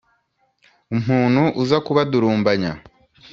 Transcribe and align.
umuntu 0.95 1.41
uza 1.61 1.77
kubadurumbanya 1.85 2.71